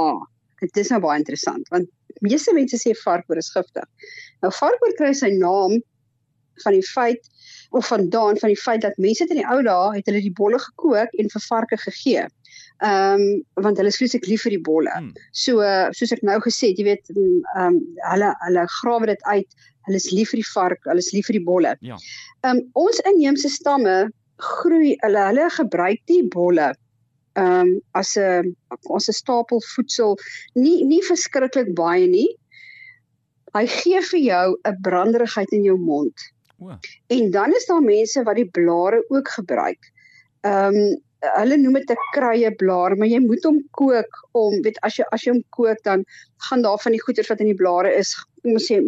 dit 0.59 0.77
is 0.77 0.89
nou 0.89 0.99
baie 1.01 1.19
interessant 1.19 1.67
want 1.69 1.87
meeste 2.21 2.53
mense 2.53 2.77
sê 2.77 2.95
varkoor 3.03 3.37
is 3.37 3.51
giftig. 3.51 3.83
Nou 4.41 4.51
varkoor 4.51 4.93
kry 4.97 5.13
sy 5.13 5.29
naam 5.37 5.77
van 6.63 6.73
die 6.73 6.83
feit 6.87 7.27
of 7.71 7.87
vandaan 7.87 8.37
van 8.39 8.49
die 8.49 8.57
feit 8.61 8.81
dat 8.81 8.97
mense 8.97 9.25
in 9.29 9.35
die 9.37 9.45
ou 9.47 9.61
dae 9.63 9.95
het 9.95 10.05
hulle 10.05 10.21
die 10.21 10.33
bolle 10.33 10.59
gekook 10.59 11.13
en 11.19 11.29
vir 11.29 11.41
varke 11.49 11.77
gegee. 11.77 12.27
Ehm 12.85 13.21
um, 13.21 13.63
want 13.65 13.77
hulle 13.77 13.89
is 13.93 13.97
vreeslik 13.97 14.27
lief 14.29 14.43
vir 14.45 14.53
die 14.57 14.63
bolle. 14.69 14.93
Hmm. 14.93 15.13
So 15.31 15.63
uh, 15.65 15.89
soos 15.97 16.13
ek 16.13 16.21
nou 16.27 16.37
gesê 16.45 16.71
het, 16.71 16.79
jy 16.81 16.85
weet 16.91 17.09
mm, 17.15 17.41
ehm 17.55 17.77
um, 17.77 17.81
hulle 18.11 18.33
hulle 18.45 18.65
grawe 18.79 19.09
dit 19.13 19.23
uit. 19.31 19.49
Hulle 19.87 20.01
is 20.03 20.11
lief 20.11 20.33
vir 20.33 20.41
die 20.43 20.51
vark, 20.51 20.81
hulle 20.85 21.03
is 21.03 21.13
lief 21.15 21.29
vir 21.31 21.39
die 21.39 21.47
bolle. 21.47 21.75
Ja. 21.81 21.97
Ehm 22.43 22.57
um, 22.57 22.65
ons 22.85 23.01
inheemse 23.09 23.49
stamme 23.53 23.97
groei 24.37 24.93
hulle 25.01 25.23
hulle 25.31 25.47
gebruik 25.57 26.03
die 26.11 26.21
bolle 26.33 26.73
ehm 27.37 27.61
um, 27.61 27.71
as 27.93 28.15
'n 28.17 28.55
as 28.95 29.09
'n 29.09 29.13
stapel 29.13 29.61
voedsel 29.73 30.17
nie 30.55 30.83
nie 30.85 31.01
verskriklik 31.09 31.73
baie 31.75 32.07
nie. 32.07 32.29
Hy 33.57 33.65
gee 33.65 34.01
vir 34.11 34.19
jou 34.19 34.47
'n 34.65 34.81
branderigheid 34.81 35.51
in 35.53 35.63
jou 35.63 35.77
mond. 35.77 36.13
O, 36.59 36.77
En 37.07 37.31
dan 37.31 37.53
is 37.53 37.65
daar 37.65 37.81
mense 37.81 38.23
wat 38.23 38.35
die 38.35 38.49
blare 38.49 39.03
ook 39.09 39.27
gebruik. 39.29 39.91
Ehm 40.41 40.75
um, 40.75 41.01
hulle 41.35 41.57
noem 41.57 41.79
dit 41.79 41.91
'n 41.91 42.09
kruie 42.15 42.51
blaar, 42.61 42.97
maar 42.97 43.07
jy 43.07 43.19
moet 43.19 43.43
hom 43.43 43.59
kook 43.71 44.21
om 44.33 44.61
weet 44.63 44.79
as 44.83 44.97
jy 44.97 45.05
as 45.11 45.25
jy 45.25 45.33
hom 45.33 45.43
kook 45.49 45.83
dan 45.83 46.05
gaan 46.49 46.61
daar 46.61 46.79
van 46.79 46.91
die 46.91 47.01
goeters 47.01 47.29
wat 47.29 47.39
in 47.39 47.51
die 47.51 47.61
blare 47.61 47.93
is, 47.93 48.15
kom 48.41 48.53
ons 48.53 48.67
sê 48.71 48.81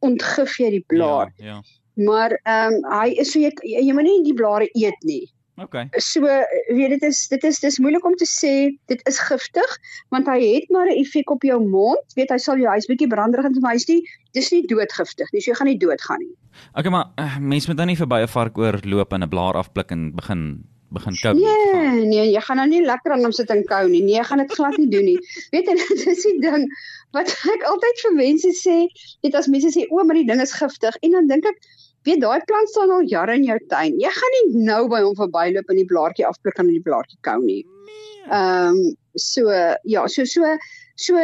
ontgif 0.00 0.58
jy 0.58 0.70
die 0.70 0.84
blaar. 0.86 1.32
Ja, 1.38 1.46
ja. 1.46 1.62
Maar 1.98 2.38
ehm 2.44 2.74
um, 2.74 2.84
hy 3.00 3.08
is 3.18 3.32
so 3.32 3.40
jy 3.40 3.52
jy 3.62 3.92
moet 3.92 4.06
nie 4.06 4.22
die 4.24 4.38
blare 4.38 4.68
eet 4.74 5.04
nie. 5.04 5.26
Okay. 5.58 5.88
So 5.98 6.22
weet 6.22 6.92
dit 6.94 7.02
is 7.02 7.26
dit 7.28 7.44
is 7.44 7.58
dis 7.60 7.78
moeilik 7.82 8.04
om 8.06 8.14
te 8.14 8.26
sê 8.30 8.52
dit 8.86 9.00
is 9.10 9.18
giftig 9.26 9.72
want 10.14 10.30
hy 10.30 10.38
het 10.38 10.70
maar 10.70 10.86
'n 10.86 11.02
effek 11.02 11.30
op 11.30 11.42
jou 11.42 11.58
mond. 11.58 12.14
Weet 12.14 12.30
hy 12.30 12.38
sal 12.38 12.58
jou 12.58 12.70
hy's 12.70 12.86
bietjie 12.86 13.10
branderig 13.10 13.44
en 13.44 13.58
maar 13.60 13.74
hy's 13.74 13.88
nie 13.88 14.02
dis 14.32 14.50
nie 14.52 14.62
doodgiftig 14.66 15.32
nie. 15.32 15.40
So 15.40 15.50
jy 15.50 15.56
gaan 15.58 15.66
nie 15.66 15.78
doodgaan 15.78 16.22
nie. 16.22 16.34
Okay, 16.74 16.90
maar 16.90 17.10
uh, 17.18 17.38
mens 17.38 17.66
moet 17.66 17.76
dan 17.76 17.86
nie 17.86 17.98
verby 17.98 18.22
'n 18.22 18.28
vark 18.28 18.58
oorloop 18.58 19.12
en 19.12 19.22
'n 19.22 19.28
blaar 19.28 19.54
afpluk 19.54 19.90
en 19.90 20.14
begin 20.14 20.64
begin 20.94 21.16
kou. 21.20 21.34
Nee, 21.36 22.04
nee, 22.08 22.26
jy 22.32 22.42
gaan 22.44 22.60
nou 22.60 22.68
nie 22.70 22.84
lekker 22.84 23.14
aan 23.14 23.26
hom 23.26 23.34
sit 23.36 23.50
en 23.54 23.64
kou 23.68 23.84
nie. 23.88 24.02
Nee, 24.04 24.16
jy 24.18 24.24
gaan 24.28 24.42
dit 24.42 24.54
glad 24.56 24.78
nie 24.80 24.88
doen 24.92 25.08
nie. 25.10 25.18
Weet 25.54 25.68
jy, 25.70 25.76
dit 25.80 26.06
is 26.14 26.22
die 26.24 26.38
ding 26.44 26.68
wat 27.16 27.32
ek 27.52 27.66
altyd 27.68 28.04
vir 28.04 28.16
mense 28.16 28.54
sê, 28.60 28.78
net 29.24 29.36
as 29.38 29.50
mense 29.52 29.72
sê 29.74 29.86
o, 29.88 30.00
maar 30.04 30.18
die 30.18 30.26
ding 30.28 30.42
is 30.44 30.54
giftig 30.56 30.96
en 31.02 31.16
dan 31.16 31.30
dink 31.30 31.48
ek 31.48 31.60
weet 32.06 32.22
daai 32.22 32.40
plant 32.48 32.70
staan 32.72 32.92
al 32.94 33.08
jare 33.10 33.36
in 33.36 33.46
jou 33.46 33.58
tuin. 33.72 33.96
Jy 34.00 34.12
gaan 34.14 34.36
nie 34.36 34.64
nou 34.68 34.82
by 34.92 35.02
hom 35.04 35.16
verbyloop 35.18 35.72
en 35.72 35.80
die 35.80 35.88
blaartjie 35.88 36.26
afpluk 36.28 36.60
en 36.62 36.70
die 36.72 36.82
blaartjie 36.84 37.18
kou 37.26 37.38
nie. 37.42 37.62
Nee. 37.88 38.24
Ehm 38.28 38.80
um, 38.80 38.96
so 39.18 39.50
ja, 39.88 40.06
so 40.06 40.24
so 40.24 40.46
so 40.94 41.16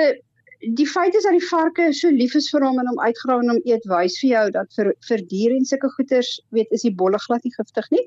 die 0.73 0.87
feit 0.89 1.15
is 1.15 1.23
dat 1.27 1.37
die 1.37 1.47
varke 1.49 1.93
so 1.93 2.11
lief 2.11 2.35
is 2.35 2.49
vir 2.53 2.65
hom 2.65 2.79
en 2.81 2.89
hom 2.91 3.01
uitgrawe 3.01 3.45
en 3.45 3.55
hom 3.55 3.63
eet 3.69 3.87
wys 3.91 4.19
vir 4.23 4.31
jou 4.31 4.45
dat 4.57 4.77
vir 4.79 4.93
vir 5.09 5.25
diere 5.33 5.57
en 5.59 5.65
sulke 5.69 5.91
goeters 5.97 6.35
weet 6.57 6.73
is 6.77 6.87
die 6.87 6.95
bolle 7.03 7.21
glad 7.27 7.45
nie 7.45 7.55
giftig 7.57 7.91
nie. 7.95 8.05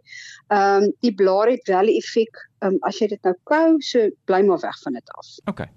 Ehm 0.49 0.87
um, 0.87 0.91
die 1.05 1.13
blaar 1.21 1.51
het 1.53 1.67
wel 1.73 1.91
'n 1.91 1.97
effek 2.01 2.43
um, 2.65 2.77
as 2.81 3.01
jy 3.01 3.07
dit 3.13 3.23
nou 3.23 3.35
kou, 3.43 3.81
so 3.81 4.09
bly 4.25 4.41
maar 4.41 4.63
weg 4.63 4.79
van 4.83 4.93
dit 4.93 5.17
af. 5.17 5.27
Okay. 5.53 5.69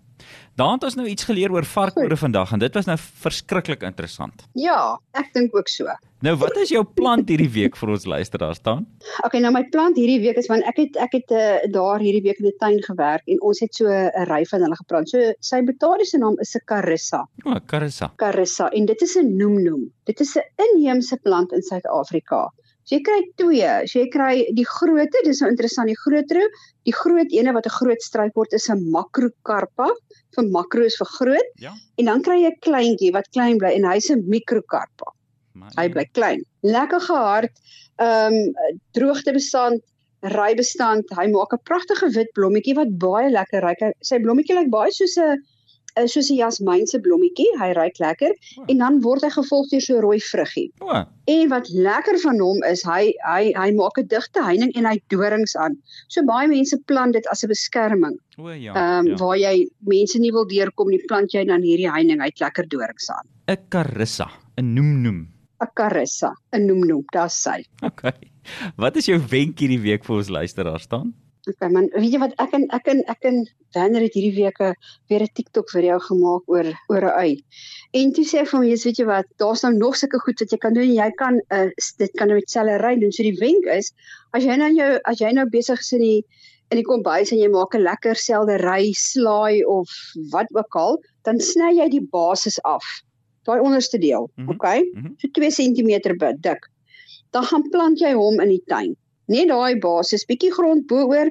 Daar 0.60 0.74
het 0.76 0.84
ons 0.84 0.96
nou 0.98 1.06
iets 1.08 1.24
geleer 1.24 1.52
oor 1.54 1.64
varkore 1.64 2.16
vandag 2.16 2.52
en 2.52 2.60
dit 2.60 2.74
was 2.74 2.88
nou 2.88 2.96
verskriklik 2.98 3.82
interessant. 3.86 4.44
Ja, 4.58 4.98
ek 5.16 5.30
dink 5.32 5.54
ook 5.56 5.68
so. 5.72 5.88
Nou 6.20 6.34
wat 6.36 6.56
is 6.60 6.68
jou 6.74 6.82
plant 6.84 7.30
hierdie 7.32 7.48
week 7.48 7.78
vir 7.80 7.92
ons 7.94 8.04
luisteraars 8.04 8.60
staan? 8.60 8.84
Okay, 9.24 9.40
nou 9.40 9.52
my 9.54 9.62
plant 9.72 9.96
hierdie 9.96 10.18
week 10.20 10.36
is 10.36 10.50
want 10.52 10.66
ek 10.68 10.82
het 10.82 10.98
ek 11.00 11.16
het 11.16 11.32
uh, 11.32 11.44
daar 11.72 12.02
hierdie 12.04 12.20
week 12.26 12.42
in 12.42 12.50
die 12.50 12.58
tuin 12.60 12.80
gewerk 12.84 13.24
en 13.24 13.40
ons 13.40 13.62
het 13.64 13.74
so 13.74 13.88
'n 13.88 14.26
ry 14.28 14.42
van 14.52 14.66
hulle 14.66 14.76
geplant. 14.82 15.08
So 15.08 15.32
sy 15.40 15.62
botaniese 15.64 16.20
naam 16.20 16.36
is 16.44 16.54
'n 16.56 16.66
Carissa. 16.66 17.24
O, 17.46 17.54
oh, 17.54 17.60
Carissa. 17.66 18.12
Carissa 18.16 18.68
en 18.68 18.86
dit 18.86 19.02
is 19.02 19.16
'n 19.16 19.36
noemnoem. 19.36 19.88
Dit 20.04 20.20
is 20.20 20.36
'n 20.36 20.44
inheemse 20.68 21.16
plant 21.22 21.52
in 21.52 21.62
Suid-Afrika. 21.62 22.50
So 22.90 22.96
jy 22.98 23.04
kry 23.06 23.20
twee. 23.38 23.74
So 23.86 24.00
jy 24.00 24.08
kry 24.10 24.32
die 24.56 24.64
grootte, 24.66 25.20
dis 25.22 25.38
nou 25.44 25.50
interessant, 25.52 25.86
die 25.86 25.98
grootro, 25.98 26.42
die 26.88 26.94
groot 26.96 27.30
ene 27.30 27.52
wat 27.54 27.68
'n 27.70 27.76
groot 27.76 28.02
struikbord 28.02 28.56
is 28.58 28.66
'n 28.68 28.82
Macrocarpa. 28.90 29.86
Vir 30.34 30.48
macro 30.50 30.82
is 30.82 30.96
vir 30.98 31.06
groot. 31.06 31.52
Ja. 31.62 31.72
En 31.98 32.10
dan 32.10 32.22
kry 32.22 32.40
jy 32.42 32.50
'n 32.50 32.58
kleintjie 32.66 33.12
wat 33.12 33.30
klein 33.30 33.58
bly 33.58 33.70
en 33.78 33.86
hy's 33.92 34.10
'n 34.10 34.26
Microcarpa. 34.26 35.14
Maar 35.54 35.70
Hy 35.78 35.88
bly 35.88 36.04
klein. 36.18 36.42
Lekker 36.62 37.00
gehard. 37.00 37.54
Ehm 38.00 38.34
um, 38.34 38.54
droogtebestand, 38.98 39.80
rybestand. 40.22 41.04
Hy 41.14 41.26
maak 41.30 41.54
'n 41.54 41.62
pragtige 41.62 42.10
wit 42.10 42.34
blommetjie 42.34 42.74
wat 42.74 42.98
baie 42.98 43.30
lekker 43.30 43.62
ruik. 43.62 43.94
Sy 44.02 44.18
blommetjie 44.18 44.58
lyk 44.58 44.70
baie 44.70 44.90
soos 44.90 45.16
'n 45.16 45.38
eh, 45.96 46.06
soos 46.06 46.30
'n 46.30 46.36
jasmynse 46.36 47.00
blommetjie. 47.00 47.48
Hy 47.60 47.72
ruik 47.72 47.98
lekker 47.98 48.32
O. 48.58 48.64
en 48.68 48.78
dan 48.78 49.00
word 49.00 49.22
hy 49.22 49.30
gevolg 49.30 49.68
deur 49.70 49.80
so 49.80 49.96
'n 49.96 50.02
rooi 50.02 50.20
vruggie. 50.20 50.70
O, 50.80 51.04
En 51.26 51.48
wat 51.48 51.68
lekker 51.68 52.18
van 52.18 52.40
hom 52.40 52.62
is, 52.64 52.82
hy 52.82 53.12
hy 53.26 53.52
hy 53.54 53.70
maak 53.72 53.98
'n 53.98 54.06
digte 54.06 54.42
heining 54.42 54.72
en 54.74 54.84
hy 54.86 55.00
dorings 55.08 55.56
aan. 55.56 55.76
So 56.08 56.22
baie 56.24 56.48
mense 56.48 56.76
plant 56.86 57.12
dit 57.12 57.26
as 57.30 57.44
'n 57.44 57.48
beskerming. 57.48 58.18
o 58.38 58.48
ja. 58.50 58.72
Ehm 58.74 59.06
um, 59.06 59.06
ja. 59.06 59.16
waar 59.16 59.36
jy 59.38 59.68
mense 59.80 60.18
nie 60.18 60.32
wil 60.32 60.46
deurkom 60.46 60.88
nie, 60.90 61.00
plant 61.08 61.32
jy 61.32 61.44
dan 61.44 61.62
hierdie 61.62 61.90
heining, 61.90 62.20
hy 62.20 62.26
het 62.26 62.40
lekker 62.40 62.68
dorings 62.68 63.10
aan. 63.10 63.26
'n 63.48 63.56
Carissa, 63.68 64.30
'n 64.58 64.74
noem 64.74 65.02
noem. 65.02 65.28
'n 65.60 65.68
Carissa, 65.74 66.32
'n 66.52 66.66
noemnoem, 66.66 67.04
daar's 67.12 67.34
sy. 67.42 67.64
Okay. 67.82 68.12
Wat 68.76 68.96
is 68.96 69.06
jou 69.06 69.18
wenk 69.18 69.58
hierdie 69.60 69.80
week 69.80 70.04
vir 70.04 70.16
ons 70.16 70.28
luisteraars 70.28 70.82
staan? 70.82 71.14
Okay 71.48 71.70
man, 71.72 71.88
weet 71.96 72.12
jy 72.12 72.18
wat 72.20 72.34
ek 72.42 72.52
en 72.52 72.66
ek 72.76 72.88
en 72.92 72.98
ek 73.08 73.24
en 73.24 73.38
Werner 73.74 74.02
het 74.04 74.16
hierdie 74.18 74.34
week 74.36 74.58
'n 74.60 74.74
weer 75.08 75.22
'n 75.22 75.32
TikTok 75.38 75.70
video 75.70 75.98
gemaak 75.98 76.42
oor 76.52 76.66
oor 76.90 77.04
'n 77.06 77.16
ui. 77.22 77.44
En 77.94 78.12
toe 78.12 78.24
sê 78.24 78.40
ek 78.42 78.48
vir 78.48 78.58
hom, 78.58 78.66
"Jesus, 78.68 78.84
weet 78.84 78.98
jy 78.98 79.06
wat, 79.06 79.26
daar's 79.38 79.62
nou 79.62 79.72
nog 79.72 79.96
sulke 79.96 80.18
goed 80.20 80.38
wat 80.40 80.50
jy 80.50 80.58
kan 80.58 80.74
doen 80.74 80.82
en 80.84 80.94
jy 80.94 81.10
kan 81.16 81.40
uh, 81.50 81.70
dit 81.98 82.12
kan 82.18 82.28
nou 82.28 82.36
met 82.36 82.50
sellery 82.50 82.98
doen." 83.00 83.12
So 83.12 83.22
die 83.22 83.38
wenk 83.40 83.64
is, 83.64 83.92
as 84.34 84.44
jy 84.44 84.56
nou 84.56 84.70
jou 84.74 85.00
as 85.04 85.18
jy 85.18 85.32
nou 85.32 85.46
besig 85.48 85.78
is 85.80 85.92
in 85.92 86.00
die 86.00 86.24
in 86.70 86.76
die 86.76 86.84
kombuis 86.86 87.32
en 87.32 87.38
jy 87.38 87.48
maak 87.48 87.74
'n 87.74 87.82
lekker 87.82 88.14
seldery 88.14 88.92
slaai 88.92 89.64
of 89.64 89.88
wat 90.32 90.46
ook 90.54 90.74
al, 90.76 90.98
dan 91.24 91.40
sny 91.40 91.72
jy 91.78 91.88
die 91.88 92.06
basis 92.12 92.58
af. 92.64 92.84
Daai 93.46 93.60
onderste 93.60 93.98
deel, 93.98 94.28
Mhm, 94.36 94.50
okay? 94.50 94.82
mhm. 94.94 95.14
So 95.18 95.28
2 95.32 95.50
cm 95.50 96.00
dik. 96.40 96.68
Dan 97.32 97.44
gaan 97.44 97.70
plant 97.70 97.98
jy 97.98 98.12
hom 98.12 98.40
in 98.40 98.48
die 98.48 98.62
tuin. 98.66 98.94
Net 99.30 99.48
daai 99.48 99.78
basis, 99.78 100.26
bietjie 100.26 100.50
grond 100.50 100.86
bo-oor 100.90 101.30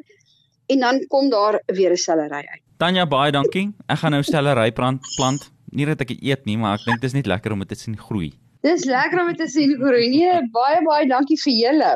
en 0.69 0.83
dan 0.85 1.01
kom 1.11 1.29
daar 1.29 1.59
weer 1.67 1.91
'n 1.91 1.97
sellery 1.97 2.43
uit. 2.47 2.63
Tanya 2.79 3.05
baie 3.05 3.31
dankie. 3.31 3.73
Ek 3.89 3.97
gaan 3.99 4.11
nou 4.11 4.23
stellery 4.23 4.71
plant 4.71 5.01
plant. 5.17 5.51
Nie 5.71 5.85
dat 5.85 6.01
ek 6.01 6.11
eet 6.21 6.45
nie, 6.45 6.57
maar 6.57 6.79
ek 6.79 6.85
dink 6.85 7.01
dit 7.01 7.09
is 7.09 7.13
net 7.13 7.27
lekker 7.27 7.51
om 7.51 7.59
dit 7.59 7.67
te 7.67 7.75
sien 7.75 7.97
groei. 7.97 8.31
Dis 8.61 8.85
lekker 8.85 9.19
om 9.21 9.27
dit 9.27 9.37
te 9.37 9.47
sien 9.47 9.75
groei. 9.75 10.09
Nee, 10.09 10.39
baie 10.51 10.79
baie 10.83 11.07
dankie 11.07 11.37
vir 11.43 11.53
julle. 11.53 11.91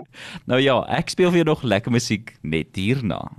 Nou 0.48 0.60
ja, 0.60 0.78
ek 0.88 1.10
speel 1.10 1.32
vir 1.32 1.44
jou 1.44 1.46
nog 1.46 1.64
lekker 1.64 1.92
musiek 1.92 2.36
net 2.44 2.76
hierna. 2.76 3.32